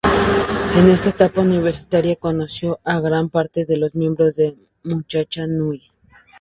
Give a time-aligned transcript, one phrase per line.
[0.79, 5.83] En esa etapa universitaria conoció a gran parte de los miembros de "Muchachada Nui".